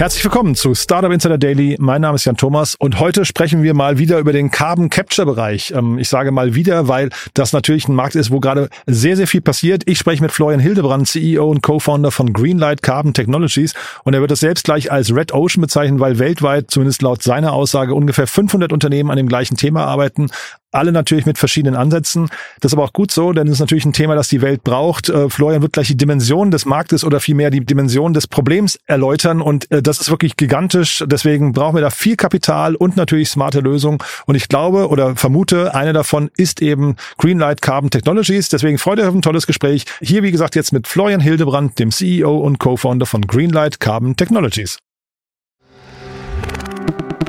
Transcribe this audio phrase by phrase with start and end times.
[0.00, 1.76] Herzlich willkommen zu Startup Insider Daily.
[1.78, 5.26] Mein Name ist Jan Thomas und heute sprechen wir mal wieder über den Carbon Capture
[5.26, 5.74] Bereich.
[5.76, 9.26] Ähm, ich sage mal wieder, weil das natürlich ein Markt ist, wo gerade sehr, sehr
[9.26, 9.82] viel passiert.
[9.84, 14.30] Ich spreche mit Florian Hildebrand, CEO und Co-Founder von Greenlight Carbon Technologies und er wird
[14.30, 18.72] das selbst gleich als Red Ocean bezeichnen, weil weltweit, zumindest laut seiner Aussage, ungefähr 500
[18.72, 20.30] Unternehmen an dem gleichen Thema arbeiten
[20.72, 22.28] alle natürlich mit verschiedenen Ansätzen.
[22.60, 24.62] Das ist aber auch gut so, denn es ist natürlich ein Thema, das die Welt
[24.62, 25.08] braucht.
[25.08, 29.40] Äh, Florian wird gleich die Dimension des Marktes oder vielmehr die Dimension des Problems erläutern
[29.40, 31.04] und äh, das ist wirklich gigantisch.
[31.06, 33.98] Deswegen brauchen wir da viel Kapital und natürlich smarte Lösungen.
[34.26, 38.48] Und ich glaube oder vermute, eine davon ist eben Greenlight Carbon Technologies.
[38.48, 39.84] Deswegen freut euch auf ein tolles Gespräch.
[40.00, 44.78] Hier, wie gesagt, jetzt mit Florian Hildebrand, dem CEO und Co-Founder von Greenlight Carbon Technologies.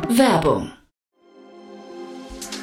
[0.10, 0.72] Werbung.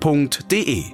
[0.00, 0.84] www.startup.de.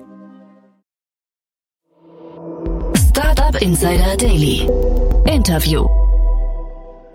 [2.96, 4.68] Startup Insider Daily.
[5.26, 5.86] Interview.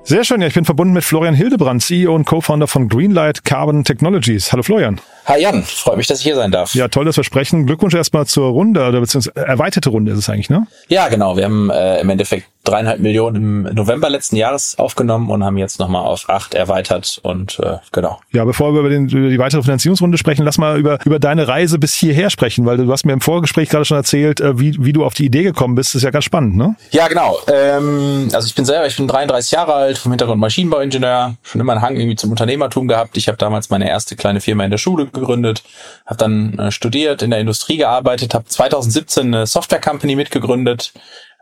[0.06, 3.86] Sehr schön, ja, ich bin verbunden mit Florian Hildebrand, CEO und Co-Founder von Greenlight Carbon
[3.86, 4.52] Technologies.
[4.52, 5.00] Hallo Florian.
[5.26, 6.76] Hi Jan, freut mich, dass ich hier sein darf.
[6.76, 7.66] Ja, tolles Versprechen.
[7.66, 10.68] Glückwunsch erstmal zur Runde, oder beziehungsweise erweiterte Runde ist es eigentlich, ne?
[10.90, 11.38] Ja, genau.
[11.38, 15.80] Wir haben äh, im Endeffekt dreieinhalb Millionen im November letzten Jahres aufgenommen und haben jetzt
[15.80, 18.22] nochmal auf acht erweitert und äh, genau.
[18.32, 21.48] Ja, bevor wir über, den, über die weitere Finanzierungsrunde sprechen, lass mal über, über deine
[21.48, 24.78] Reise bis hierher sprechen, weil du hast mir im Vorgespräch gerade schon erzählt, äh, wie,
[24.80, 25.90] wie du auf die Idee gekommen bist.
[25.94, 26.76] Das ist ja ganz spannend, ne?
[26.92, 27.38] Ja, genau.
[27.52, 31.74] Ähm, also ich bin selber, ich bin 33 Jahre alt, vom Hintergrund Maschinenbauingenieur, schon immer
[31.74, 33.18] einen Hang irgendwie zum Unternehmertum gehabt.
[33.18, 35.64] Ich habe damals meine erste kleine Firma in der Schule gegründet,
[36.06, 40.94] habe dann äh, studiert, in der Industrie gearbeitet, habe 2017 eine Software-Company mitgegründet,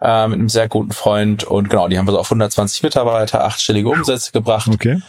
[0.02, 3.44] äh, mit einem sehr guten Freund und genau, die haben wir so auf 120 Mitarbeiter,
[3.44, 4.68] achtstellige Umsätze gebracht.
[4.68, 5.02] Okay.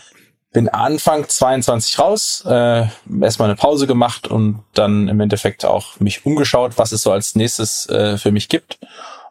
[0.53, 2.85] Bin Anfang 22 raus, äh,
[3.23, 7.35] erstmal eine Pause gemacht und dann im Endeffekt auch mich umgeschaut, was es so als
[7.35, 8.79] nächstes äh, für mich gibt.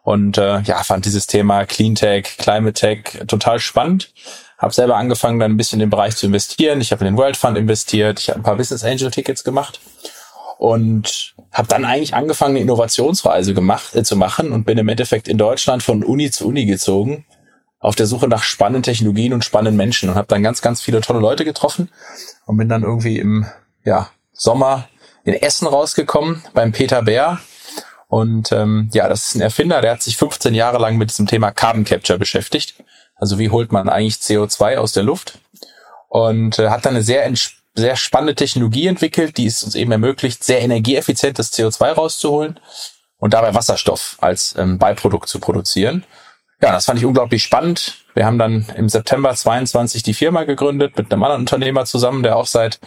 [0.02, 4.12] Und äh, ja, fand dieses Thema Cleantech, Climate Tech total spannend.
[4.58, 6.80] Habe selber angefangen, dann ein bisschen in den Bereich zu investieren.
[6.80, 9.80] Ich habe in den World Fund investiert, ich habe ein paar Business Angel Tickets gemacht
[10.62, 15.26] und habe dann eigentlich angefangen, eine Innovationsreise gemacht, äh, zu machen und bin im Endeffekt
[15.26, 17.26] in Deutschland von Uni zu Uni gezogen,
[17.80, 21.00] auf der Suche nach spannenden Technologien und spannenden Menschen und habe dann ganz, ganz viele
[21.00, 21.90] tolle Leute getroffen
[22.46, 23.44] und bin dann irgendwie im
[23.82, 24.88] ja, Sommer
[25.24, 27.40] in Essen rausgekommen beim Peter Bär.
[28.06, 31.26] Und ähm, ja, das ist ein Erfinder, der hat sich 15 Jahre lang mit diesem
[31.26, 32.76] Thema Carbon Capture beschäftigt.
[33.16, 35.40] Also wie holt man eigentlich CO2 aus der Luft?
[36.08, 37.24] Und äh, hat dann eine sehr
[37.74, 42.60] sehr spannende Technologie entwickelt, die es uns eben ermöglicht, sehr energieeffizientes CO2 rauszuholen
[43.18, 46.04] und dabei Wasserstoff als ähm, Beiprodukt zu produzieren.
[46.60, 48.04] Ja, das fand ich unglaublich spannend.
[48.14, 52.36] Wir haben dann im September 22 die Firma gegründet mit einem anderen Unternehmer zusammen, der
[52.36, 52.78] auch seit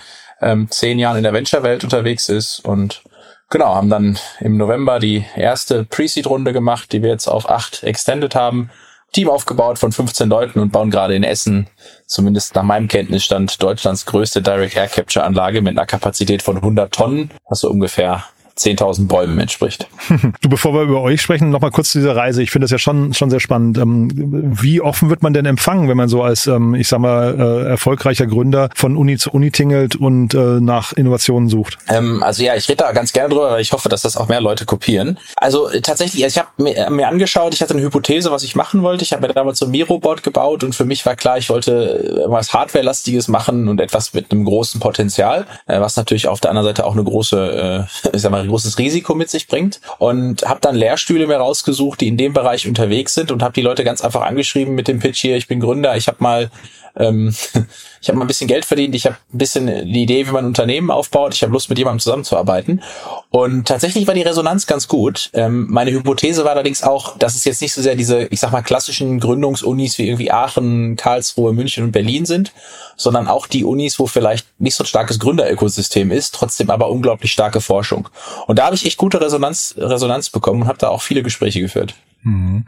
[0.41, 3.01] ähm, zehn Jahren in der Venture-Welt unterwegs ist und
[3.49, 8.35] genau, haben dann im November die erste Pre-Seed-Runde gemacht, die wir jetzt auf acht extended
[8.35, 8.69] haben
[9.15, 11.67] Team aufgebaut von 15 Leuten und bauen gerade in Essen,
[12.05, 16.93] zumindest nach meinem Kenntnisstand, Deutschlands größte Direct Air Capture Anlage mit einer Kapazität von 100
[16.93, 18.25] Tonnen, was so ungefähr
[18.57, 19.87] 10.000 Bäumen entspricht.
[20.41, 22.41] Du, bevor wir über euch sprechen, noch mal kurz zu dieser Reise.
[22.43, 23.77] Ich finde das ja schon schon sehr spannend.
[23.77, 27.35] Ähm, wie offen wird man denn empfangen, wenn man so als, ähm, ich sag mal,
[27.39, 31.77] äh, erfolgreicher Gründer von Uni zu Uni tingelt und äh, nach Innovationen sucht?
[31.89, 34.27] Ähm, also ja, ich rede da ganz gerne drüber, weil ich hoffe, dass das auch
[34.27, 35.19] mehr Leute kopieren.
[35.37, 38.83] Also äh, tatsächlich, ich habe mir, mir angeschaut, ich hatte eine Hypothese, was ich machen
[38.83, 39.03] wollte.
[39.03, 42.25] Ich habe mir damals so ein Mirobot gebaut und für mich war klar, ich wollte
[42.27, 46.85] was Hardware-lastiges machen und etwas mit einem großen Potenzial, was natürlich auf der anderen Seite
[46.85, 49.81] auch eine große, ich sag mal, ein großes Risiko mit sich bringt.
[49.97, 53.61] Und habe dann Lehrstühle mir rausgesucht, die in dem Bereich unterwegs sind und habe die
[53.61, 56.49] Leute ganz einfach angeschrieben mit dem Pitch hier, ich bin Gründer, ich habe mal
[56.97, 57.35] Ähm,
[58.01, 60.45] ich habe mal ein bisschen Geld verdient, ich habe ein bisschen die Idee, wie man
[60.45, 62.81] ein Unternehmen aufbaut, ich habe Lust, mit jemandem zusammenzuarbeiten.
[63.29, 65.29] Und tatsächlich war die Resonanz ganz gut.
[65.33, 68.51] Ähm, meine Hypothese war allerdings auch, dass es jetzt nicht so sehr diese, ich sag
[68.51, 72.53] mal, klassischen Gründungsunis wie irgendwie Aachen, Karlsruhe, München und Berlin sind,
[72.95, 77.31] sondern auch die Unis, wo vielleicht nicht so ein starkes Gründerökosystem ist, trotzdem aber unglaublich
[77.31, 78.09] starke Forschung.
[78.47, 81.59] Und da habe ich echt gute Resonanz, Resonanz bekommen und habe da auch viele Gespräche
[81.59, 81.95] geführt.
[82.23, 82.65] Mhm.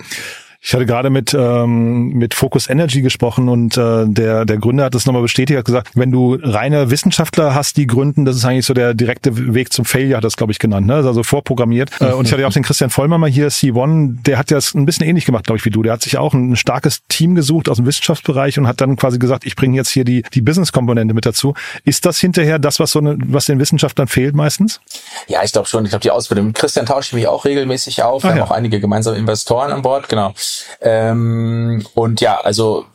[0.62, 4.95] Ich hatte gerade mit ähm, mit Focus Energy gesprochen und äh, der der Gründer hat
[4.95, 8.65] das nochmal bestätigt, hat gesagt, wenn du reine Wissenschaftler hast, die gründen, das ist eigentlich
[8.65, 10.94] so der direkte Weg zum Failure, hat das glaube ich genannt, ne?
[10.94, 11.92] Das ist also vorprogrammiert.
[12.01, 14.57] Äh, und ich hatte ja auch den Christian Vollmer mal hier, C1, der hat ja
[14.57, 15.83] das ein bisschen ähnlich gemacht, glaube ich, wie du.
[15.83, 19.19] Der hat sich auch ein starkes Team gesucht aus dem Wissenschaftsbereich und hat dann quasi
[19.19, 21.53] gesagt, ich bringe jetzt hier die die Business-Komponente mit dazu.
[21.83, 24.81] Ist das hinterher das, was so eine, was den Wissenschaftlern fehlt meistens?
[25.27, 25.86] Ja, ich glaube schon.
[25.86, 26.48] Ich glaube die Ausbildung.
[26.48, 28.24] Mit Christian tausche ich mich auch regelmäßig auf.
[28.24, 28.45] Wir ah, haben ja.
[28.45, 30.33] auch einige gemeinsame Investoren an Bord, genau.
[30.81, 32.85] Ähm, und ja, also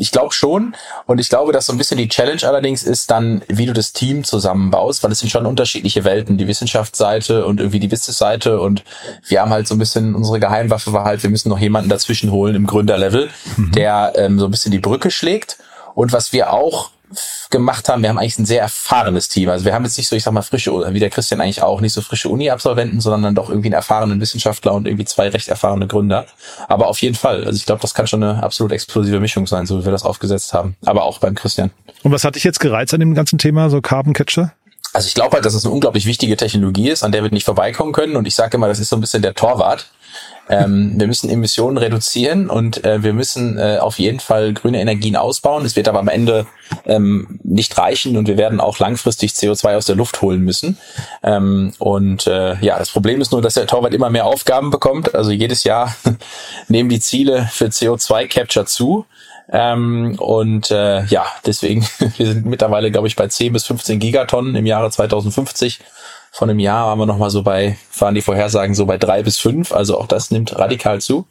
[0.00, 0.74] ich glaube schon.
[1.06, 3.92] Und ich glaube, dass so ein bisschen die Challenge allerdings ist dann, wie du das
[3.92, 8.60] Team zusammenbaust, weil es sind schon unterschiedliche Welten, die Wissenschaftsseite und irgendwie die Business-Seite.
[8.60, 8.82] Und
[9.28, 12.30] wir haben halt so ein bisschen, unsere Geheimwaffe war halt, wir müssen noch jemanden dazwischen
[12.30, 13.72] holen im Gründerlevel, mhm.
[13.72, 15.58] der ähm, so ein bisschen die Brücke schlägt.
[15.94, 16.90] Und was wir auch
[17.50, 19.48] gemacht haben, wir haben eigentlich ein sehr erfahrenes Team.
[19.48, 21.80] Also wir haben jetzt nicht so, ich sag mal, frische, wie der Christian eigentlich auch,
[21.80, 25.48] nicht so frische Uni-Absolventen, sondern dann doch irgendwie einen erfahrenen Wissenschaftler und irgendwie zwei recht
[25.48, 26.26] erfahrene Gründer.
[26.68, 27.44] Aber auf jeden Fall.
[27.44, 30.04] Also ich glaube, das kann schon eine absolut explosive Mischung sein, so wie wir das
[30.04, 30.76] aufgesetzt haben.
[30.84, 31.70] Aber auch beim Christian.
[32.02, 34.52] Und was hat dich jetzt gereizt an dem ganzen Thema, so Carbon Catcher?
[34.92, 37.44] Also ich glaube halt, dass es eine unglaublich wichtige Technologie ist, an der wir nicht
[37.44, 38.16] vorbeikommen können.
[38.16, 39.86] Und ich sage immer, das ist so ein bisschen der Torwart.
[40.48, 45.14] Ähm, wir müssen Emissionen reduzieren und äh, wir müssen äh, auf jeden Fall grüne Energien
[45.14, 45.64] ausbauen.
[45.64, 46.46] Es wird aber am Ende
[46.86, 50.76] ähm, nicht reichen und wir werden auch langfristig CO2 aus der Luft holen müssen.
[51.22, 55.14] Ähm, und äh, ja, das Problem ist nur, dass der Torwart immer mehr Aufgaben bekommt.
[55.14, 55.94] Also jedes Jahr
[56.68, 59.06] nehmen die Ziele für CO2-Capture zu.
[59.52, 61.86] Ähm, und äh, ja, deswegen,
[62.16, 65.80] wir sind mittlerweile, glaube ich, bei 10 bis 15 Gigatonnen im Jahre 2050
[66.30, 69.22] von einem Jahr waren wir noch mal so bei, waren die Vorhersagen so bei drei
[69.22, 71.26] bis fünf, also auch das nimmt radikal zu.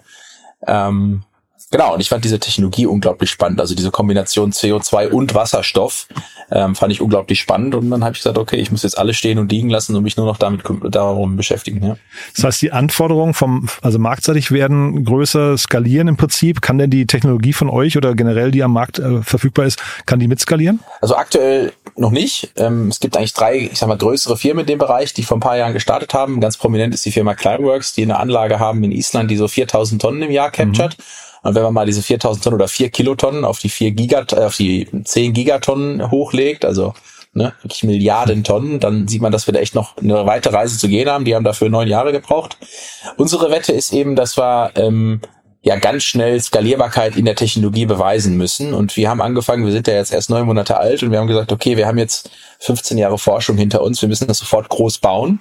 [0.68, 1.24] Ähm,
[1.72, 3.62] Genau, und ich fand diese Technologie unglaublich spannend.
[3.62, 6.08] Also diese Kombination CO2 und Wasserstoff
[6.52, 7.76] ähm, fand ich unglaublich spannend.
[7.76, 10.02] Und dann habe ich gesagt, okay, ich muss jetzt alles stehen und liegen lassen und
[10.02, 11.86] mich nur noch damit darum beschäftigen.
[11.86, 11.98] Ja.
[12.36, 16.62] Das heißt, die Anforderungen vom, also marktseitig werden größer skalieren im Prinzip.
[16.62, 20.20] Kann denn die Technologie von euch oder generell, die am Markt äh, verfügbar ist, kann
[20.20, 20.80] die mitskalieren?
[21.02, 22.52] Also aktuell noch nicht.
[22.56, 25.38] Ähm, es gibt eigentlich drei, ich sag mal, größere Firmen in dem Bereich, die vor
[25.38, 26.42] ein paar Jahren gestartet haben.
[26.42, 30.02] Ganz prominent ist die Firma Climeworks, die eine Anlage haben in Island, die so 4000
[30.02, 30.98] Tonnen im Jahr captured.
[30.98, 31.04] Mhm.
[31.42, 34.38] Und wenn man mal diese 4000 Tonnen oder 4 Kilotonnen auf die 4 Gigat, äh,
[34.38, 36.94] auf die 10 Gigatonnen hochlegt, also
[37.34, 40.78] ne, wirklich Milliarden Tonnen, dann sieht man, dass wir da echt noch eine weite Reise
[40.78, 41.26] zu gehen haben.
[41.26, 42.58] Die haben dafür neun Jahre gebraucht.
[43.18, 45.22] Unsere Wette ist eben, dass wir ähm,
[45.62, 48.74] ja ganz schnell Skalierbarkeit in der Technologie beweisen müssen.
[48.74, 51.28] Und wir haben angefangen, wir sind ja jetzt erst neun Monate alt und wir haben
[51.28, 55.00] gesagt, okay, wir haben jetzt 15 Jahre Forschung hinter uns, wir müssen das sofort groß
[55.00, 55.40] bauen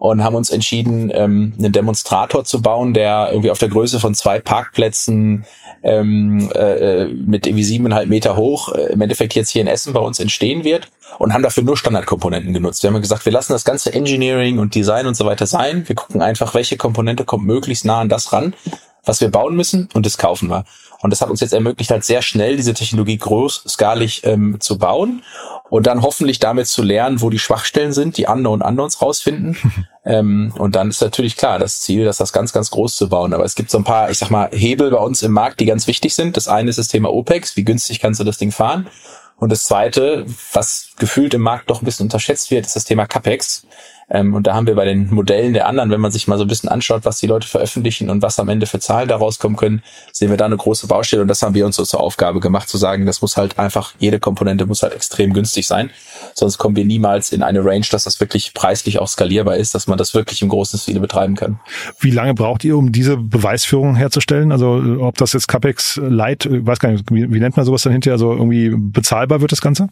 [0.00, 4.14] und haben uns entschieden, ähm, einen Demonstrator zu bauen, der irgendwie auf der Größe von
[4.14, 5.44] zwei Parkplätzen
[5.82, 10.00] ähm, äh, mit irgendwie siebeneinhalb Meter hoch äh, im Endeffekt jetzt hier in Essen bei
[10.00, 10.88] uns entstehen wird
[11.18, 12.82] und haben dafür nur Standardkomponenten genutzt.
[12.82, 15.86] Wir haben gesagt, wir lassen das ganze Engineering und Design und so weiter sein.
[15.86, 18.54] Wir gucken einfach, welche Komponente kommt möglichst nah an das ran,
[19.04, 20.64] was wir bauen müssen und das kaufen wir.
[21.02, 25.22] Und das hat uns jetzt ermöglicht, halt sehr schnell diese Technologie großskalig ähm, zu bauen
[25.70, 29.56] und dann hoffentlich damit zu lernen, wo die Schwachstellen sind, die andere und Unknowns rausfinden.
[30.04, 33.32] ähm, und dann ist natürlich klar das Ziel, dass das ganz, ganz groß zu bauen.
[33.32, 35.66] Aber es gibt so ein paar, ich sag mal, Hebel bei uns im Markt, die
[35.66, 36.36] ganz wichtig sind.
[36.36, 38.88] Das eine ist das Thema OPEX, wie günstig kannst du das Ding fahren?
[39.36, 43.06] Und das zweite, was gefühlt im Markt doch ein bisschen unterschätzt wird, ist das Thema
[43.06, 43.66] CapEx.
[44.10, 46.44] Ähm, und da haben wir bei den Modellen der anderen, wenn man sich mal so
[46.44, 49.56] ein bisschen anschaut, was die Leute veröffentlichen und was am Ende für Zahlen da rauskommen
[49.56, 51.22] können, sehen wir da eine große Baustelle.
[51.22, 53.94] Und das haben wir uns so zur Aufgabe gemacht, zu sagen, das muss halt einfach,
[53.98, 55.90] jede Komponente muss halt extrem günstig sein.
[56.34, 59.86] Sonst kommen wir niemals in eine Range, dass das wirklich preislich auch skalierbar ist, dass
[59.86, 61.60] man das wirklich im großen Stile betreiben kann.
[62.00, 64.52] Wie lange braucht ihr, um diese Beweisführung herzustellen?
[64.52, 67.92] Also ob das jetzt CapEx Light, weiß gar nicht, wie, wie nennt man sowas dann
[67.92, 69.88] hinterher, also irgendwie bezahlbar wird das Ganze?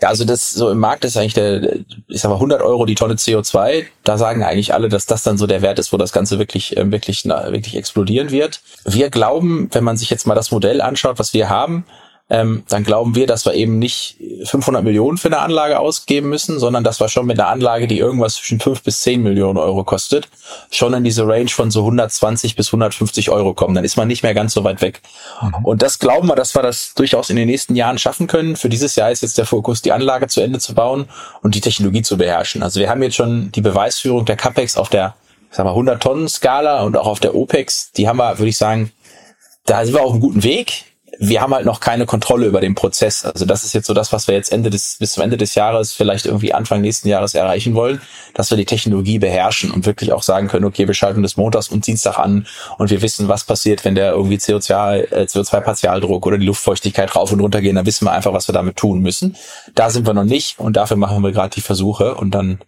[0.00, 1.76] Ja, also das so im Markt ist eigentlich der,
[2.08, 3.84] ich sag mal 100 Euro die Tonne CO2.
[4.04, 6.76] Da sagen eigentlich alle, dass das dann so der Wert ist, wo das Ganze wirklich,
[6.76, 8.60] äh, wirklich, wirklich explodieren wird.
[8.84, 11.84] Wir glauben, wenn man sich jetzt mal das Modell anschaut, was wir haben,
[12.32, 16.58] ähm, dann glauben wir, dass wir eben nicht 500 Millionen für eine Anlage ausgeben müssen,
[16.58, 19.84] sondern dass wir schon mit einer Anlage, die irgendwas zwischen 5 bis 10 Millionen Euro
[19.84, 20.28] kostet,
[20.70, 23.74] schon in diese Range von so 120 bis 150 Euro kommen.
[23.74, 25.02] Dann ist man nicht mehr ganz so weit weg.
[25.42, 25.62] Mhm.
[25.62, 28.56] Und das glauben wir, dass wir das durchaus in den nächsten Jahren schaffen können.
[28.56, 31.10] Für dieses Jahr ist jetzt der Fokus, die Anlage zu Ende zu bauen
[31.42, 32.62] und die Technologie zu beherrschen.
[32.62, 35.14] Also wir haben jetzt schon die Beweisführung der CAPEX auf der
[35.50, 37.92] sagen wir, 100 Tonnen Skala und auch auf der OPEX.
[37.92, 38.90] Die haben wir, würde ich sagen,
[39.66, 40.91] da sind wir auf einem guten Weg
[41.24, 43.24] wir haben halt noch keine Kontrolle über den Prozess.
[43.24, 45.54] Also das ist jetzt so das, was wir jetzt Ende des, bis zum Ende des
[45.54, 48.00] Jahres, vielleicht irgendwie Anfang nächsten Jahres erreichen wollen,
[48.34, 51.68] dass wir die Technologie beherrschen und wirklich auch sagen können, okay, wir schalten das Montags
[51.68, 56.38] und Dienstag an und wir wissen, was passiert, wenn der irgendwie CO2, äh, CO2-Partialdruck oder
[56.38, 59.36] die Luftfeuchtigkeit rauf und runter gehen, dann wissen wir einfach, was wir damit tun müssen.
[59.76, 62.58] Da sind wir noch nicht und dafür machen wir gerade die Versuche und dann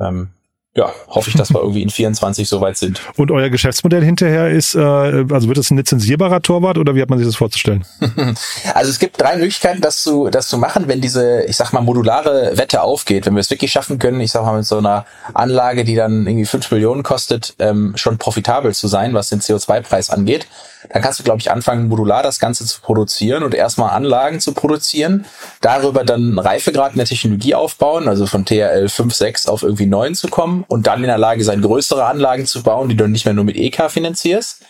[0.00, 0.30] ähm,
[0.74, 3.00] ja, hoffe ich, dass wir irgendwie in 24 soweit sind.
[3.16, 7.10] Und euer Geschäftsmodell hinterher ist, äh, also wird es ein lizenzierbarer Torwart oder wie hat
[7.10, 7.84] man sich das vorzustellen?
[8.74, 11.82] also es gibt drei Möglichkeiten, das zu, das zu machen, wenn diese, ich sag mal,
[11.82, 15.04] modulare Wette aufgeht, wenn wir es wirklich schaffen können, ich sag mal, mit so einer
[15.34, 20.08] Anlage, die dann irgendwie fünf Millionen kostet, ähm, schon profitabel zu sein, was den CO2-Preis
[20.08, 20.46] angeht,
[20.90, 24.52] dann kannst du, glaube ich, anfangen, modular das Ganze zu produzieren und erstmal Anlagen zu
[24.52, 25.24] produzieren,
[25.60, 30.14] darüber dann Reifegrad in der Technologie aufbauen, also von TRL 5, 6 auf irgendwie 9
[30.14, 33.24] zu kommen und dann in der Lage sein, größere Anlagen zu bauen, die du nicht
[33.24, 34.62] mehr nur mit EK finanzierst.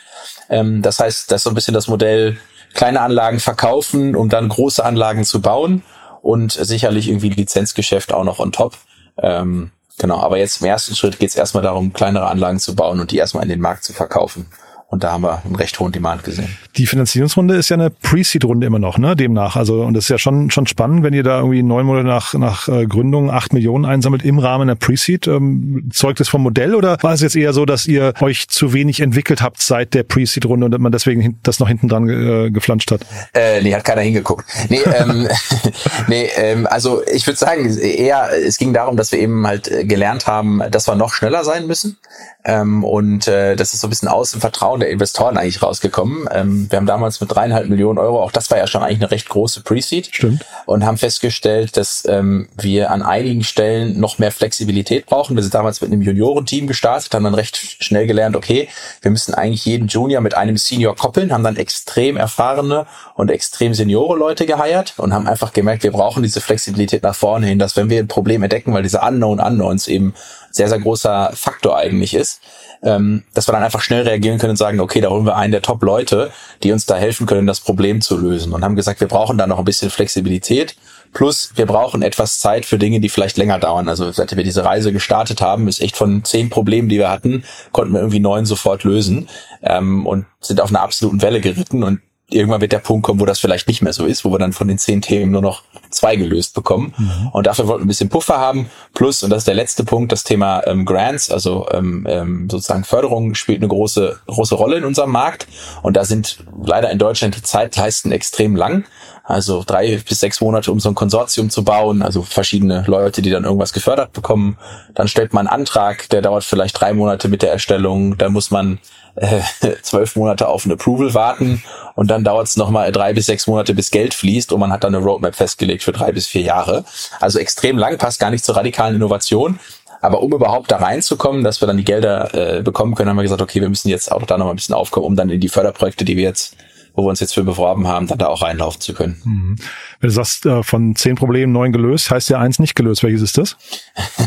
[0.49, 2.37] Ähm, das heißt, das ist so ein bisschen das Modell,
[2.75, 5.83] kleine Anlagen verkaufen, um dann große Anlagen zu bauen
[6.23, 8.77] und sicherlich irgendwie Lizenzgeschäft auch noch on top.
[9.19, 13.01] Ähm, genau, aber jetzt im ersten Schritt geht es erstmal darum, kleinere Anlagen zu bauen
[13.01, 14.47] und die erstmal in den Markt zu verkaufen.
[14.93, 16.55] Und da haben wir einen recht hohen Demand gesehen.
[16.77, 19.17] Die Finanzierungsrunde ist ja eine Pre-Seed-Runde immer noch, ne?
[19.17, 19.57] Demnach.
[19.57, 22.35] Also, und das ist ja schon, schon spannend, wenn ihr da irgendwie neun Monate nach,
[22.35, 25.29] nach äh, Gründung acht Millionen einsammelt im Rahmen der Pre-Seed.
[25.29, 28.75] Ähm, zeugt das vom Modell oder war es jetzt eher so, dass ihr euch zu
[28.75, 32.91] wenig entwickelt habt seit der Pre-Seed-Runde und man deswegen das noch hinten dran äh, geflanscht
[32.91, 33.01] hat?
[33.33, 34.45] Äh, nee, hat keiner hingeguckt.
[34.69, 35.27] Nee, ähm,
[36.07, 39.87] nee ähm, also ich würde sagen, eher, es ging darum, dass wir eben halt äh,
[39.87, 41.97] gelernt haben, dass wir noch schneller sein müssen.
[42.45, 46.29] Ähm, und äh, das ist so ein bisschen aus dem Vertrauen der Investoren eigentlich rausgekommen.
[46.33, 49.11] Ähm, wir haben damals mit dreieinhalb Millionen Euro, auch das war ja schon eigentlich eine
[49.11, 50.09] recht große Pre-Seed.
[50.13, 50.45] Stimmt.
[50.67, 55.37] Und haben festgestellt, dass ähm, wir an einigen Stellen noch mehr Flexibilität brauchen.
[55.37, 58.69] Wir sind damals mit einem Juniorenteam gestartet, haben dann recht schnell gelernt, okay,
[59.01, 63.75] wir müssen eigentlich jeden Junior mit einem Senior koppeln, haben dann extrem erfahrene und extrem
[63.75, 67.77] seniore Leute geheiert und haben einfach gemerkt, wir brauchen diese Flexibilität nach vorne hin, dass
[67.77, 70.15] wenn wir ein Problem entdecken, weil diese Unknown Unknowns eben
[70.53, 72.41] sehr, sehr großer Faktor eigentlich ist,
[72.83, 75.53] ähm, dass wir dann einfach schnell reagieren können und sagen, okay, da holen wir einen
[75.53, 76.31] der Top-Leute,
[76.63, 78.53] die uns da helfen können, das Problem zu lösen.
[78.53, 80.77] Und haben gesagt, wir brauchen da noch ein bisschen Flexibilität.
[81.13, 83.89] Plus, wir brauchen etwas Zeit für Dinge, die vielleicht länger dauern.
[83.89, 87.45] Also, seit wir diese Reise gestartet haben, ist echt von zehn Problemen, die wir hatten,
[87.73, 89.29] konnten wir irgendwie neun sofort lösen
[89.63, 91.83] ähm, und sind auf einer absoluten Welle geritten.
[91.83, 94.39] Und irgendwann wird der Punkt kommen, wo das vielleicht nicht mehr so ist, wo wir
[94.39, 96.95] dann von den zehn Themen nur noch zwei gelöst bekommen.
[96.97, 97.29] Mhm.
[97.33, 98.71] Und dafür wollten wir ein bisschen Puffer haben.
[98.95, 102.85] Plus, und das ist der letzte Punkt, das Thema ähm, Grants, also ähm, ähm, sozusagen
[102.85, 105.47] Förderung spielt eine große, große Rolle in unserem Markt.
[105.83, 108.85] Und da sind leider in Deutschland die Zeitleisten extrem lang.
[109.25, 112.03] Also drei bis sechs Monate, um so ein Konsortium zu bauen.
[112.03, 114.59] Also verschiedene Leute, die dann irgendwas gefördert bekommen.
[114.95, 118.19] Dann stellt man einen Antrag, der dauert vielleicht drei Monate mit der Erstellung.
[118.19, 118.79] Da muss man
[119.15, 119.41] äh,
[119.83, 121.63] zwölf Monate auf ein Approval warten
[121.95, 124.85] und dann dauert es nochmal drei bis sechs Monate, bis Geld fließt und man hat
[124.85, 126.85] dann eine Roadmap festgelegt für drei bis vier Jahre.
[127.21, 129.59] Also extrem lang, passt gar nicht zur radikalen Innovation.
[130.01, 133.23] Aber um überhaupt da reinzukommen, dass wir dann die Gelder äh, bekommen können, haben wir
[133.23, 135.49] gesagt, okay, wir müssen jetzt auch da nochmal ein bisschen aufkommen, um dann in die
[135.49, 136.57] Förderprojekte, die wir jetzt
[136.95, 139.21] wo wir uns jetzt für beworben haben, dann da auch reinlaufen zu können.
[139.25, 139.57] Mhm.
[140.01, 143.03] Wenn du sagst, äh, von zehn Problemen neun gelöst, heißt ja eins nicht gelöst.
[143.03, 143.57] Welches ist das?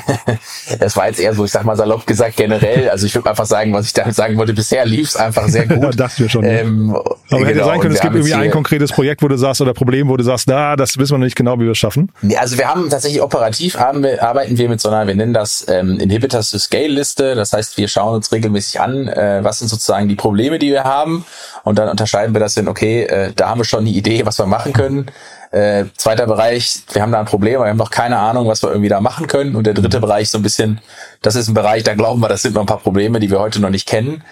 [0.79, 2.89] das war jetzt eher so, ich sag mal salopp gesagt, generell.
[2.89, 5.67] Also ich würde einfach sagen, was ich damit sagen wollte, bisher lief es einfach sehr
[5.67, 5.83] gut.
[5.83, 6.45] ja, dachten wir schon.
[6.45, 9.61] Ähm, Aber genau, hätte sein können, es gibt irgendwie ein konkretes Projekt, wo du sagst,
[9.61, 11.77] oder Problem, wo du sagst, da, das wissen wir noch nicht genau, wie wir es
[11.77, 12.11] schaffen.
[12.21, 15.99] Nee, also wir haben tatsächlich operativ arbeiten wir mit so einer, wir nennen das ähm,
[15.99, 17.35] Inhibitors to Scale Liste.
[17.35, 20.83] Das heißt, wir schauen uns regelmäßig an, äh, was sind sozusagen die Probleme, die wir
[20.83, 21.25] haben.
[21.63, 24.39] Und dann unterscheiden wir das in, okay, äh, da haben wir schon eine Idee, was
[24.39, 25.07] wir machen können.
[25.51, 28.69] Äh, zweiter Bereich, wir haben da ein Problem, wir haben noch keine Ahnung, was wir
[28.69, 29.55] irgendwie da machen können.
[29.55, 30.81] Und der dritte Bereich so ein bisschen,
[31.21, 33.39] das ist ein Bereich, da glauben wir, das sind noch ein paar Probleme, die wir
[33.39, 34.23] heute noch nicht kennen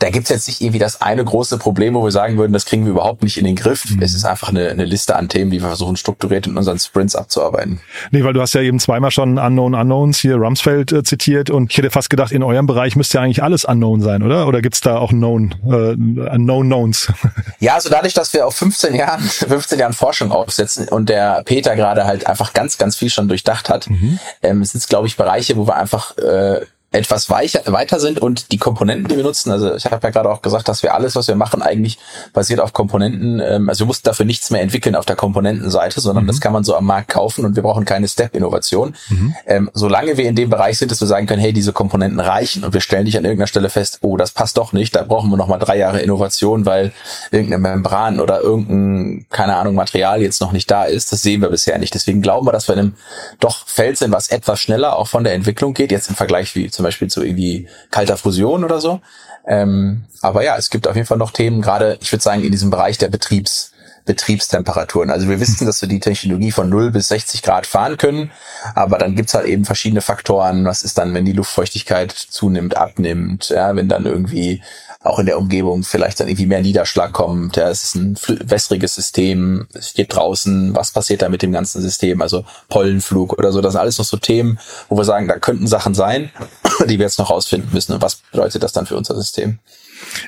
[0.00, 2.84] da gibt's jetzt nicht irgendwie das eine große Problem, wo wir sagen würden, das kriegen
[2.84, 3.88] wir überhaupt nicht in den Griff.
[3.88, 4.02] Mhm.
[4.02, 7.14] Es ist einfach eine, eine Liste an Themen, die wir versuchen strukturiert in unseren Sprints
[7.14, 7.80] abzuarbeiten.
[8.10, 11.70] Nee, weil du hast ja eben zweimal schon Unknown Unknowns hier Rumsfeld äh, zitiert und
[11.70, 14.48] ich hätte fast gedacht, in eurem Bereich müsste ja eigentlich alles Unknown sein, oder?
[14.48, 15.94] Oder gibt's da auch Known, äh,
[16.36, 17.12] Known Knowns?
[17.60, 21.76] Ja, also dadurch, dass wir auf 15 Jahren, 15 Jahren Forschung aufsetzen und der Peter
[21.76, 24.18] gerade halt einfach ganz, ganz viel schon durchdacht hat, mhm.
[24.42, 26.60] ähm, sind es, glaube ich, Bereiche, wo wir einfach äh,
[26.94, 30.30] etwas weicher, weiter sind und die Komponenten, die wir nutzen, also ich habe ja gerade
[30.30, 31.98] auch gesagt, dass wir alles, was wir machen, eigentlich
[32.32, 36.24] basiert auf Komponenten, ähm, also wir mussten dafür nichts mehr entwickeln auf der Komponentenseite, sondern
[36.24, 36.28] mhm.
[36.28, 38.94] das kann man so am Markt kaufen und wir brauchen keine Step-Innovation.
[39.08, 39.34] Mhm.
[39.46, 42.64] Ähm, solange wir in dem Bereich sind, dass wir sagen können, hey, diese Komponenten reichen
[42.64, 45.30] und wir stellen nicht an irgendeiner Stelle fest, oh, das passt doch nicht, da brauchen
[45.30, 46.92] wir nochmal drei Jahre Innovation, weil
[47.32, 51.50] irgendeine Membran oder irgendein, keine Ahnung, Material jetzt noch nicht da ist, das sehen wir
[51.50, 51.94] bisher nicht.
[51.94, 52.94] Deswegen glauben wir, dass wir in einem
[53.40, 56.70] doch Feld sind, was etwas schneller auch von der Entwicklung geht, jetzt im Vergleich wie
[56.70, 59.00] zum zum Beispiel zu irgendwie kalter Fusion oder so.
[59.46, 62.52] Ähm, aber ja, es gibt auf jeden Fall noch Themen, gerade, ich würde sagen, in
[62.52, 63.72] diesem Bereich der Betriebs,
[64.04, 65.10] Betriebstemperaturen.
[65.10, 68.30] Also wir wissen, dass wir die Technologie von 0 bis 60 Grad fahren können,
[68.74, 70.66] aber dann gibt's halt eben verschiedene Faktoren.
[70.66, 74.62] Was ist dann, wenn die Luftfeuchtigkeit zunimmt, abnimmt, ja, wenn dann irgendwie
[75.04, 77.56] auch in der Umgebung vielleicht dann irgendwie mehr Niederschlag kommt.
[77.56, 78.18] Ja, es ist ein
[78.50, 83.52] wässriges System, es steht draußen, was passiert da mit dem ganzen System, also Pollenflug oder
[83.52, 83.60] so.
[83.60, 84.58] Das sind alles noch so Themen,
[84.88, 86.30] wo wir sagen, da könnten Sachen sein,
[86.88, 87.92] die wir jetzt noch rausfinden müssen.
[87.92, 89.58] Und was bedeutet das dann für unser System?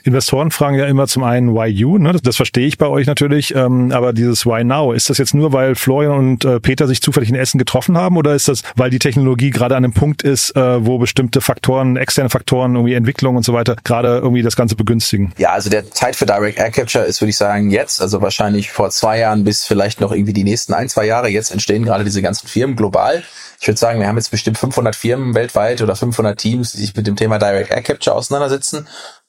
[0.04, 2.12] Investoren fragen ja immer zum einen Why you, ne?
[2.12, 5.35] das, das verstehe ich bei euch natürlich, ähm, aber dieses Why now, ist das jetzt
[5.35, 8.62] nur, weil Florian und äh, Peter sich zufällig in Essen getroffen haben oder ist das,
[8.76, 12.95] weil die Technologie gerade an einem Punkt ist, äh, wo bestimmte Faktoren, externe Faktoren, irgendwie
[12.95, 15.33] Entwicklung und so weiter, gerade irgendwie das Ganze begünstigen?
[15.38, 18.71] Ja, also der Zeit für Direct Air Capture ist, würde ich sagen, jetzt, also wahrscheinlich
[18.71, 21.28] vor zwei Jahren bis vielleicht noch irgendwie die nächsten ein, zwei Jahre.
[21.28, 23.23] Jetzt entstehen gerade diese ganzen Firmen global.
[23.61, 26.95] Ich würde sagen, wir haben jetzt bestimmt 500 Firmen weltweit oder 500 Teams, die sich
[26.95, 28.87] mit dem Thema Direct Air Capture auseinandersetzen.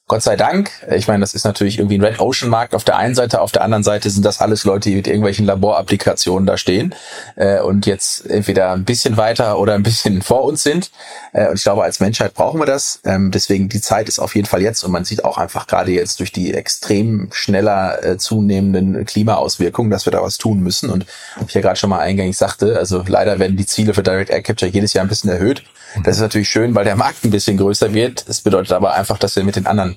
[0.08, 0.70] Gott sei Dank.
[0.90, 3.52] Ich meine, das ist natürlich irgendwie ein Red Ocean Markt auf der einen Seite, auf
[3.52, 6.94] der anderen Seite sind das alles Leute, die mit irgendwelchen Laborapplikationen da stehen
[7.36, 10.90] äh, und jetzt entweder ein bisschen weiter oder ein bisschen vor uns sind.
[11.34, 13.00] Äh, und ich glaube, als Menschheit brauchen wir das.
[13.04, 15.92] Ähm, deswegen die Zeit ist auf jeden Fall jetzt und man sieht auch einfach gerade
[15.92, 20.88] jetzt durch die extrem schneller äh, zunehmenden Klimaauswirkungen, dass wir da was tun müssen.
[20.88, 21.04] Und
[21.46, 24.42] ich ja gerade schon mal eingängig sagte, also leider werden die Ziele für Direct Air
[24.42, 25.64] Capture jedes Jahr ein bisschen erhöht.
[26.02, 28.28] Das ist natürlich schön, weil der Markt ein bisschen größer wird.
[28.28, 29.96] Das bedeutet aber einfach, dass wir mit den anderen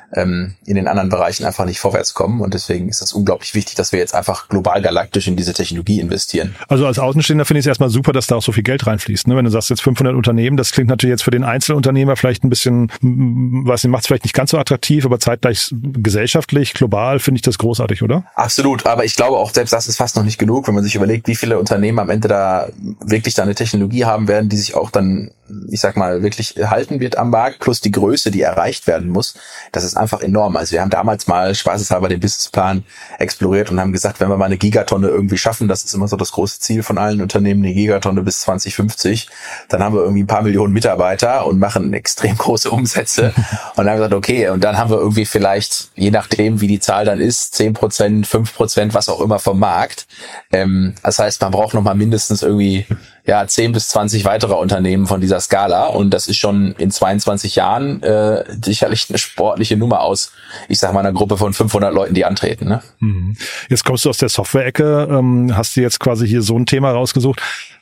[0.13, 2.41] ähm, in den anderen Bereichen einfach nicht vorwärts kommen.
[2.41, 5.99] Und deswegen ist es unglaublich wichtig, dass wir jetzt einfach global galaktisch in diese Technologie
[5.99, 6.55] investieren.
[6.67, 9.27] Also als Außenstehender finde ich es erstmal super, dass da auch so viel Geld reinfließt.
[9.27, 9.35] Ne?
[9.35, 12.49] Wenn du sagst jetzt 500 Unternehmen, das klingt natürlich jetzt für den Einzelunternehmer vielleicht ein
[12.49, 17.41] bisschen, was macht es vielleicht nicht ganz so attraktiv, aber zeitgleich gesellschaftlich, global finde ich
[17.41, 18.23] das großartig, oder?
[18.35, 18.85] Absolut.
[18.85, 21.27] Aber ich glaube auch selbst das ist fast noch nicht genug, wenn man sich überlegt,
[21.27, 24.91] wie viele Unternehmen am Ende da wirklich da eine Technologie haben werden, die sich auch
[24.91, 25.31] dann,
[25.69, 29.35] ich sag mal, wirklich halten wird am Markt, plus die Größe, die erreicht werden muss.
[29.71, 30.57] Das ist einfach enorm.
[30.57, 32.83] Also wir haben damals mal spaßeshalber den Businessplan
[33.19, 36.17] exploriert und haben gesagt, wenn wir mal eine Gigatonne irgendwie schaffen, das ist immer so
[36.17, 39.29] das große Ziel von allen Unternehmen, eine Gigatonne bis 2050,
[39.69, 43.33] dann haben wir irgendwie ein paar Millionen Mitarbeiter und machen extrem große Umsätze.
[43.75, 46.67] und dann haben wir gesagt, okay, und dann haben wir irgendwie vielleicht, je nachdem, wie
[46.67, 50.07] die Zahl dann ist, zehn Prozent, fünf Prozent, was auch immer vom Markt.
[50.51, 52.85] Ähm, das heißt, man braucht noch mal mindestens irgendwie
[53.25, 55.87] ja, 10 bis 20 weitere Unternehmen von dieser Skala.
[55.87, 60.31] Und das ist schon in 22 Jahren äh, sicherlich eine sportliche Nummer aus,
[60.69, 62.67] ich sag mal, einer Gruppe von 500 Leuten, die antreten.
[62.67, 62.81] Ne?
[62.99, 63.37] Mhm.
[63.69, 66.91] Jetzt kommst du aus der Software-Ecke, ähm, hast du jetzt quasi hier so ein Thema
[66.91, 67.41] rausgesucht.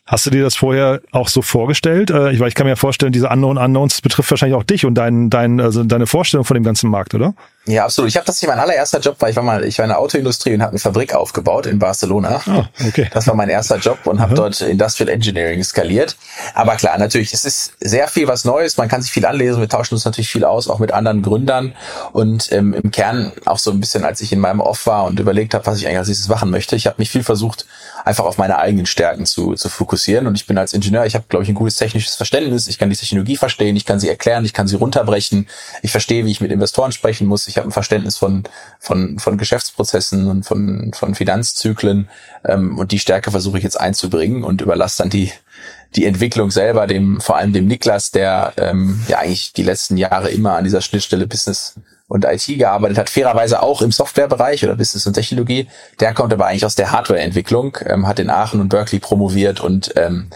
[0.10, 2.10] Hast du dir das vorher auch so vorgestellt?
[2.10, 4.96] Äh, ich, weil ich kann mir vorstellen, diese Unknown Unknowns betrifft wahrscheinlich auch dich und
[4.96, 7.36] dein, dein, also deine Vorstellung von dem ganzen Markt, oder?
[7.68, 8.10] Ja, absolut.
[8.10, 9.30] Ich habe das hier mein allererster Job war.
[9.30, 12.42] Ich war mal, ich war in der Autoindustrie und habe eine Fabrik aufgebaut in Barcelona.
[12.48, 13.08] Oh, okay.
[13.14, 16.18] Das war mein erster Job und habe dort Industrial Engineering skaliert.
[16.56, 18.78] Aber klar, natürlich, es ist sehr viel was Neues.
[18.78, 19.62] Man kann sich viel anlesen.
[19.62, 21.76] Wir tauschen uns natürlich viel aus, auch mit anderen Gründern.
[22.12, 25.20] Und ähm, im Kern auch so ein bisschen, als ich in meinem Off war und
[25.20, 26.76] überlegt habe, was ich eigentlich als nächstes machen möchte.
[26.76, 27.68] Ich habe mich viel versucht,
[28.04, 29.99] einfach auf meine eigenen Stärken zu, zu fokussieren.
[30.28, 32.68] Und ich bin als Ingenieur, ich habe, glaube ich, ein gutes technisches Verständnis.
[32.68, 35.48] Ich kann die Technologie verstehen, ich kann sie erklären, ich kann sie runterbrechen.
[35.82, 37.48] Ich verstehe, wie ich mit Investoren sprechen muss.
[37.48, 38.44] Ich habe ein Verständnis von,
[38.80, 42.10] von, von Geschäftsprozessen und von, von Finanzzyklen.
[42.46, 45.32] Ähm, und die Stärke versuche ich jetzt einzubringen und überlasse dann die,
[45.96, 50.30] die Entwicklung selber dem, vor allem dem Niklas, der ähm, ja eigentlich die letzten Jahre
[50.30, 51.76] immer an dieser Schnittstelle Business
[52.10, 55.70] und IT gearbeitet hat, fairerweise auch im Softwarebereich oder Business und Technologie.
[56.02, 59.94] Der kommt aber eigentlich aus der Hardwareentwicklung, ähm, hat in Aachen und Berkeley promoviert und
[59.96, 60.28] ähm,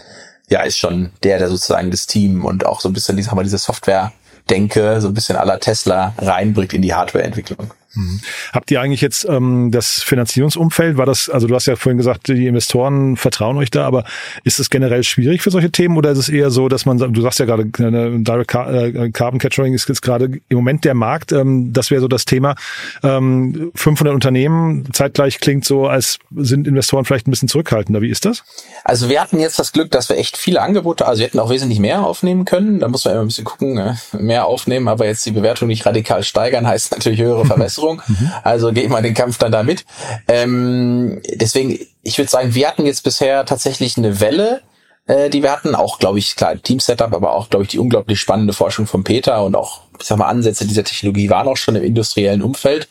[0.48, 3.34] ja, ist schon der, der sozusagen das Team und auch so ein bisschen, ich sag
[3.34, 7.74] mal, diese Software-Denke, so ein bisschen aller Tesla reinbringt in die Hardwareentwicklung.
[7.94, 8.20] Mhm.
[8.52, 10.96] Habt ihr eigentlich jetzt ähm, das Finanzierungsumfeld?
[10.96, 14.04] War das, also du hast ja vorhin gesagt, die Investoren vertrauen euch da, aber
[14.44, 17.20] ist es generell schwierig für solche Themen oder ist es eher so, dass man, du
[17.20, 21.32] sagst ja gerade, äh, Direct äh, Carbon Capturing ist jetzt gerade im Moment der Markt,
[21.32, 22.54] ähm, das wäre so das Thema.
[23.02, 28.00] Ähm, 500 Unternehmen, zeitgleich klingt so, als sind Investoren vielleicht ein bisschen zurückhaltender.
[28.00, 28.44] Wie ist das?
[28.84, 31.50] Also wir hatten jetzt das Glück, dass wir echt viele Angebote, also wir hätten auch
[31.50, 32.80] wesentlich mehr aufnehmen können.
[32.80, 35.86] Da muss man immer ein bisschen gucken, äh, mehr aufnehmen, aber jetzt die Bewertung nicht
[35.86, 37.83] radikal steigern, heißt natürlich höhere Verbesserung.
[37.84, 38.02] Begeisterung.
[38.06, 38.32] Mhm.
[38.42, 39.84] Also ich mal den Kampf dann da mit.
[40.28, 44.62] Ähm, deswegen, ich würde sagen, wir hatten jetzt bisher tatsächlich eine Welle,
[45.06, 45.74] äh, die wir hatten.
[45.74, 49.44] Auch, glaube ich, klar, Team-Setup, aber auch, glaube ich, die unglaublich spannende Forschung von Peter
[49.44, 52.88] und auch, ich sag mal, Ansätze dieser Technologie waren auch schon im industriellen Umfeld.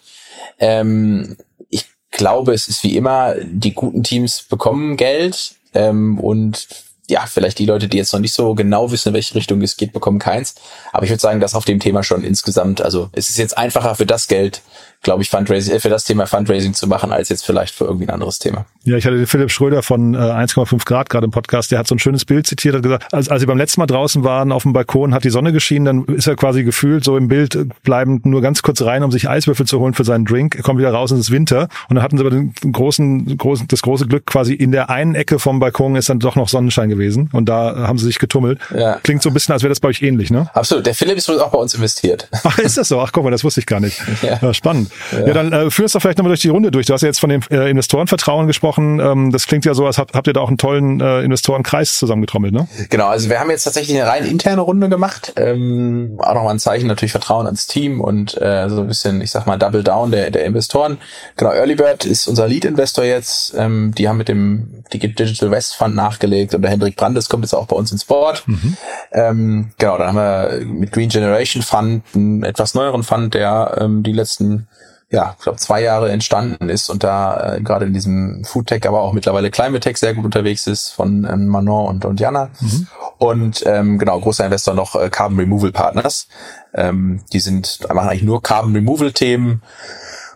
[0.59, 1.37] Ähm,
[1.69, 6.67] ich glaube, es ist wie immer, die guten Teams bekommen Geld ähm, und
[7.09, 9.75] ja, vielleicht die Leute, die jetzt noch nicht so genau wissen, in welche Richtung es
[9.75, 10.55] geht, bekommen keins.
[10.93, 13.95] Aber ich würde sagen, dass auf dem Thema schon insgesamt, also es ist jetzt einfacher
[13.95, 14.61] für das Geld
[15.03, 18.07] glaube ich, Fundraising, äh, für das Thema Fundraising zu machen, als jetzt vielleicht für irgendwie
[18.07, 18.65] ein anderes Thema.
[18.83, 21.87] Ja, ich hatte den Philipp Schröder von äh, 1,5 Grad gerade im Podcast, der hat
[21.87, 24.51] so ein schönes Bild zitiert, hat gesagt, als, als sie beim letzten Mal draußen waren
[24.51, 27.57] auf dem Balkon, hat die Sonne geschienen, dann ist er quasi gefühlt so im Bild
[27.83, 30.79] bleibend nur ganz kurz rein, um sich Eiswürfel zu holen für seinen Drink, er kommt
[30.79, 33.81] wieder raus und es ist Winter und dann hatten sie aber den großen, großen, das
[33.81, 37.29] große Glück quasi in der einen Ecke vom Balkon ist dann doch noch Sonnenschein gewesen
[37.33, 38.59] und da haben sie sich getummelt.
[38.75, 38.99] Ja.
[39.03, 40.49] Klingt so ein bisschen, als wäre das bei euch ähnlich, ne?
[40.53, 40.85] Absolut.
[40.85, 42.29] Der Philipp ist wohl auch bei uns investiert.
[42.43, 42.99] Ach, ist das so?
[43.01, 44.01] Ach, guck mal, das wusste ich gar nicht.
[44.21, 44.39] Ja.
[44.41, 44.92] ja spannend.
[45.11, 46.85] Ja, ja dann äh, führst du vielleicht nochmal durch die Runde durch.
[46.85, 48.99] Du hast ja jetzt von dem äh, Investorenvertrauen gesprochen.
[48.99, 51.97] Ähm, das klingt ja so, als habt, habt ihr da auch einen tollen äh, Investorenkreis
[51.97, 52.67] zusammengetrommelt, ne?
[52.89, 55.33] Genau, also wir haben jetzt tatsächlich eine rein interne Runde gemacht.
[55.35, 59.31] Ähm, auch nochmal ein Zeichen natürlich Vertrauen ans Team und äh, so ein bisschen, ich
[59.31, 60.97] sag mal, Double Down der, der Investoren.
[61.37, 63.53] Genau, Earlybird ist unser Lead-Investor jetzt.
[63.57, 67.53] Ähm, die haben mit dem Digital West Fund nachgelegt und der Hendrik Brandes kommt jetzt
[67.53, 68.43] auch bei uns ins Board.
[68.47, 68.77] Mhm.
[69.11, 74.03] Ähm, genau, dann haben wir mit Green Generation Fund einen etwas neueren Fund, der ähm,
[74.03, 74.67] die letzten
[75.09, 79.01] ja, ich glaube, zwei Jahre entstanden ist und da äh, gerade in diesem Foodtech, aber
[79.01, 82.49] auch mittlerweile Climate Tech sehr gut unterwegs ist von ähm, Manon und, und Jana.
[82.59, 82.87] Mhm.
[83.19, 86.27] Und ähm, genau, großer Investor noch äh, Carbon Removal Partners.
[86.73, 89.61] Ähm, die sind machen eigentlich nur Carbon Removal Themen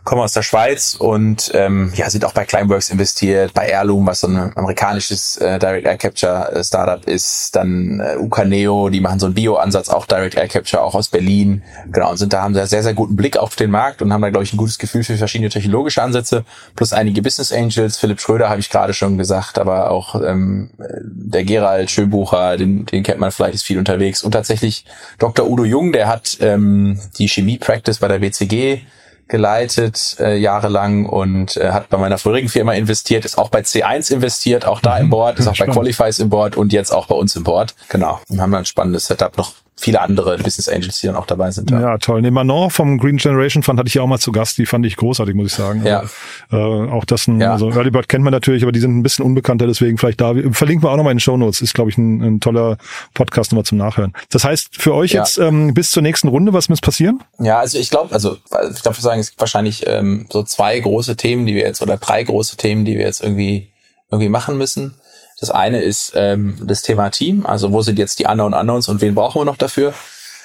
[0.08, 4.22] kommen aus der Schweiz und ähm, ja, sind auch bei Climeworks investiert, bei Airloom, was
[4.22, 9.20] so ein amerikanisches äh, Direct Air Capture äh, Startup ist, dann äh, Ucaneo, die machen
[9.20, 12.54] so einen Bio-Ansatz, auch Direct Air Capture, auch aus Berlin, genau, und sind da, haben
[12.54, 14.78] da sehr, sehr guten Blick auf den Markt und haben da, glaube ich, ein gutes
[14.78, 16.46] Gefühl für verschiedene technologische Ansätze,
[16.78, 20.70] plus einige Business Angels, Philipp Schröder habe ich gerade schon gesagt, aber auch ähm,
[21.04, 24.24] der Gerald Schönbucher, den, den kennt man vielleicht, ist viel unterwegs.
[24.24, 24.86] Und tatsächlich
[25.20, 25.50] Dr.
[25.50, 28.84] Udo Jung, der hat ähm, die Chemie-Practice bei der WCG
[29.28, 34.12] geleitet äh, jahrelang und äh, hat bei meiner vorigen Firma investiert, ist auch bei C1
[34.12, 35.02] investiert, auch da mhm.
[35.02, 35.76] im Board, ist auch Spannend.
[35.76, 37.76] bei Qualifies im Board und jetzt auch bei uns im Board.
[37.90, 38.20] Genau.
[38.30, 41.52] Und haben dann ein spannendes Setup noch viele andere Business Angels, die dann auch dabei
[41.52, 41.70] sind.
[41.70, 42.22] Ja, ja toll.
[42.22, 44.58] Nee, Manon vom Green Generation Fund hatte ich ja auch mal zu Gast.
[44.58, 45.86] Die fand ich großartig, muss ich sagen.
[45.86, 46.04] Ja.
[46.50, 47.54] Also, äh, auch das ein, ja.
[47.54, 50.34] also Early Bird kennt man natürlich, aber die sind ein bisschen unbekannter, deswegen vielleicht da.
[50.52, 51.62] Verlinken wir auch nochmal in den Show Notes.
[51.62, 52.78] Ist, glaube ich, ein, ein toller
[53.14, 54.14] Podcast nochmal zum Nachhören.
[54.32, 55.22] Das heißt, für euch ja.
[55.22, 57.24] jetzt ähm, bis zur nächsten Runde, was muss passieren?
[57.40, 61.16] Ja, also ich glaube, also ich wir sagen, es gibt wahrscheinlich ähm, so zwei große
[61.18, 63.70] Themen, die wir jetzt, oder drei große Themen, die wir jetzt irgendwie
[64.10, 64.96] irgendwie machen müssen.
[65.40, 69.02] Das eine ist ähm, das Thema Team, also wo sind jetzt die Unknown Unknowns und
[69.02, 69.94] wen brauchen wir noch dafür?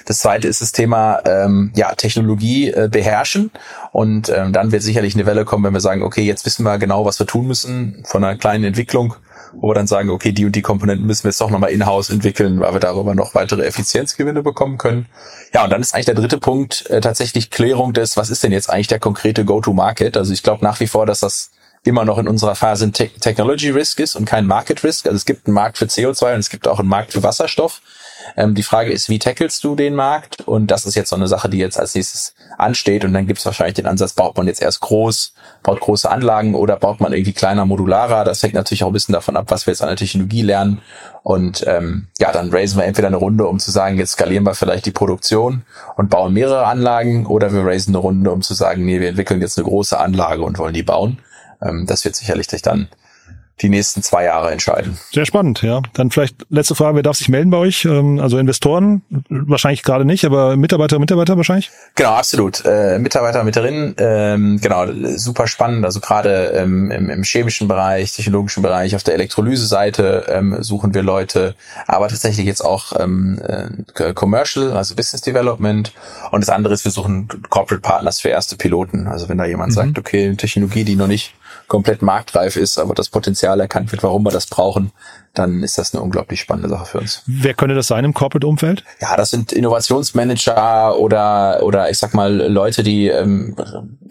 [0.05, 3.51] Das zweite ist das Thema ähm, ja, Technologie äh, beherrschen.
[3.91, 6.77] Und ähm, dann wird sicherlich eine Welle kommen, wenn wir sagen, okay, jetzt wissen wir
[6.77, 9.15] genau, was wir tun müssen von einer kleinen Entwicklung,
[9.53, 12.09] wo wir dann sagen, okay, die und die Komponenten müssen wir jetzt doch nochmal in-house
[12.09, 15.05] entwickeln, weil wir darüber noch weitere Effizienzgewinne bekommen können.
[15.53, 18.51] Ja, und dann ist eigentlich der dritte Punkt äh, tatsächlich Klärung des, was ist denn
[18.51, 20.17] jetzt eigentlich der konkrete Go-to-Market?
[20.17, 21.51] Also ich glaube nach wie vor, dass das
[21.83, 25.05] immer noch in unserer Phase ein Te Technology Risk ist und kein Market Risk.
[25.05, 27.81] Also es gibt einen Markt für CO2 und es gibt auch einen Markt für Wasserstoff.
[28.37, 30.41] Ähm, die Frage ist, wie tackelst du den Markt?
[30.47, 33.03] Und das ist jetzt so eine Sache, die jetzt als nächstes ansteht.
[33.03, 36.55] Und dann gibt es wahrscheinlich den Ansatz, baut man jetzt erst groß, baut große Anlagen
[36.55, 38.23] oder baut man irgendwie kleiner, modularer.
[38.23, 40.81] Das hängt natürlich auch ein bisschen davon ab, was wir jetzt an der Technologie lernen.
[41.23, 44.55] Und ähm, ja, dann raisen wir entweder eine Runde, um zu sagen, jetzt skalieren wir
[44.55, 45.63] vielleicht die Produktion
[45.95, 49.41] und bauen mehrere Anlagen, oder wir raisen eine Runde, um zu sagen, nee, wir entwickeln
[49.41, 51.19] jetzt eine große Anlage und wollen die bauen.
[51.63, 52.89] Ähm, das wird sicherlich sich dann
[53.61, 54.97] die nächsten zwei Jahre entscheiden.
[55.11, 55.81] Sehr spannend, ja.
[55.93, 57.85] Dann vielleicht letzte Frage, wer darf sich melden bei euch?
[57.85, 61.69] Ähm, also Investoren wahrscheinlich gerade nicht, aber Mitarbeiter, Mitarbeiter wahrscheinlich?
[61.95, 62.65] Genau, absolut.
[62.65, 65.85] Äh, Mitarbeiter, Mitarbeiterinnen, ähm, genau, super spannend.
[65.85, 71.03] Also gerade ähm, im, im, chemischen Bereich, technologischen Bereich, auf der Elektrolyse-Seite ähm, suchen wir
[71.03, 75.93] Leute, aber tatsächlich jetzt auch ähm, äh, Commercial, also Business Development.
[76.31, 79.07] Und das andere ist, wir suchen Corporate Partners für erste Piloten.
[79.07, 79.75] Also wenn da jemand mhm.
[79.75, 81.33] sagt, okay, Technologie, die noch nicht
[81.67, 84.91] komplett marktreif ist, aber das Potenzial erkannt wird, warum wir das brauchen,
[85.33, 87.23] dann ist das eine unglaublich spannende Sache für uns.
[87.25, 88.83] Wer könnte das sein im Corporate-Umfeld?
[89.01, 93.55] Ja, das sind Innovationsmanager oder oder ich sag mal Leute, die ähm,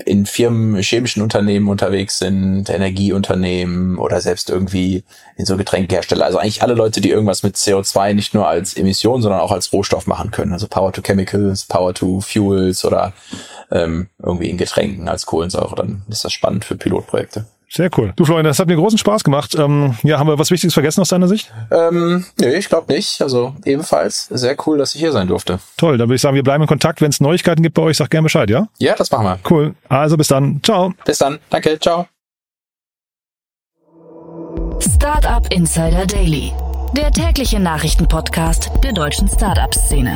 [0.05, 5.05] in Firmen, chemischen Unternehmen unterwegs sind, Energieunternehmen oder selbst irgendwie
[5.37, 6.25] in so Getränkehersteller.
[6.25, 9.73] Also eigentlich alle Leute, die irgendwas mit CO2 nicht nur als Emission, sondern auch als
[9.73, 10.53] Rohstoff machen können.
[10.53, 13.13] Also Power to Chemicals, Power to Fuels oder
[13.71, 15.77] ähm, irgendwie in Getränken als Kohlensäure.
[15.77, 17.47] Dann ist das spannend für Pilotprojekte.
[17.75, 18.13] Sehr cool.
[18.17, 19.55] Du Florian, das hat mir großen Spaß gemacht.
[19.55, 21.51] Ähm, ja, haben wir was Wichtiges vergessen aus deiner Sicht?
[21.71, 23.23] Ähm, nee, ich glaube nicht.
[23.23, 25.59] Also ebenfalls sehr cool, dass ich hier sein durfte.
[25.79, 27.01] Toll, dann würde ich sagen, wir bleiben in Kontakt.
[27.01, 28.69] Wenn es Neuigkeiten gibt bei euch, sag gerne Bescheid, ja?
[28.79, 29.39] Ja, das machen wir.
[29.49, 29.75] Cool.
[29.89, 30.61] Also bis dann.
[30.63, 30.93] Ciao.
[31.07, 31.39] Bis dann.
[31.49, 31.79] Danke.
[31.81, 32.07] Ciao.
[34.79, 36.53] Startup Insider Daily.
[36.95, 40.15] Der tägliche Nachrichtenpodcast der deutschen Startup-Szene.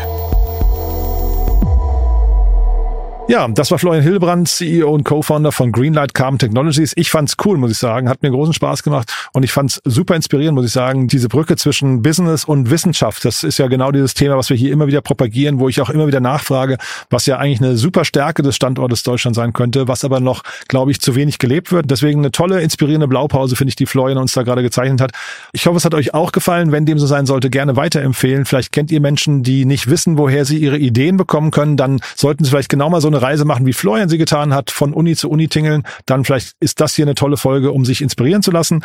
[3.28, 6.92] Ja, das war Florian Hilbrand, CEO und Co-Founder von Greenlight Carbon Technologies.
[6.94, 8.08] Ich fand's cool, muss ich sagen.
[8.08, 11.08] Hat mir großen Spaß gemacht und ich fand's super inspirierend, muss ich sagen.
[11.08, 14.72] Diese Brücke zwischen Business und Wissenschaft, das ist ja genau dieses Thema, was wir hier
[14.72, 16.78] immer wieder propagieren, wo ich auch immer wieder nachfrage,
[17.10, 20.92] was ja eigentlich eine super Stärke des Standortes Deutschland sein könnte, was aber noch, glaube
[20.92, 21.90] ich, zu wenig gelebt wird.
[21.90, 25.10] Deswegen eine tolle, inspirierende Blaupause, finde ich, die Florian uns da gerade gezeichnet hat.
[25.50, 26.70] Ich hoffe, es hat euch auch gefallen.
[26.70, 28.44] Wenn dem so sein sollte, gerne weiterempfehlen.
[28.44, 31.76] Vielleicht kennt ihr Menschen, die nicht wissen, woher sie ihre Ideen bekommen können.
[31.76, 34.70] Dann sollten sie vielleicht genau mal so eine Reise machen, wie Florian sie getan hat,
[34.70, 38.02] von Uni zu Uni tingeln, dann vielleicht ist das hier eine tolle Folge, um sich
[38.02, 38.84] inspirieren zu lassen.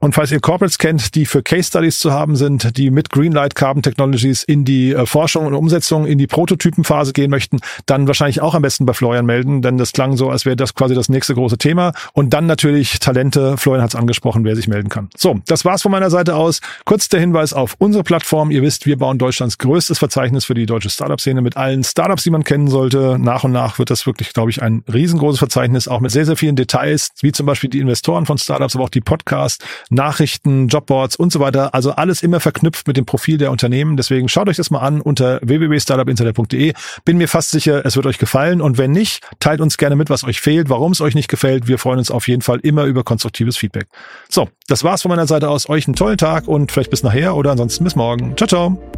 [0.00, 3.54] Und falls ihr Corporates kennt, die für Case Studies zu haben sind, die mit Greenlight
[3.54, 8.40] Carbon Technologies in die äh, Forschung und Umsetzung, in die Prototypenphase gehen möchten, dann wahrscheinlich
[8.40, 11.08] auch am besten bei Florian melden, denn das klang so, als wäre das quasi das
[11.08, 11.92] nächste große Thema.
[12.12, 15.08] Und dann natürlich Talente, Florian hat es angesprochen, wer sich melden kann.
[15.16, 16.60] So, das war's von meiner Seite aus.
[16.84, 18.50] Kurz der Hinweis auf unsere Plattform.
[18.50, 22.30] Ihr wisst, wir bauen Deutschlands größtes Verzeichnis für die deutsche Startup-Szene mit allen Startups, die
[22.30, 23.18] man kennen sollte.
[23.18, 26.36] Nach und nach wird das wirklich, glaube ich, ein riesengroßes Verzeichnis, auch mit sehr, sehr
[26.36, 31.16] vielen Details, wie zum Beispiel die Investoren von Startups, aber auch die Podcasts, Nachrichten, Jobboards
[31.16, 31.74] und so weiter.
[31.74, 33.96] Also alles immer verknüpft mit dem Profil der Unternehmen.
[33.96, 36.72] Deswegen schaut euch das mal an unter www.startupinsider.de.
[37.04, 38.60] Bin mir fast sicher, es wird euch gefallen.
[38.60, 41.66] Und wenn nicht, teilt uns gerne mit, was euch fehlt, warum es euch nicht gefällt.
[41.66, 43.88] Wir freuen uns auf jeden Fall immer über konstruktives Feedback.
[44.28, 45.68] So, das war's von meiner Seite aus.
[45.68, 48.36] Euch einen tollen Tag und vielleicht bis nachher oder ansonsten bis morgen.
[48.36, 48.97] Ciao, ciao.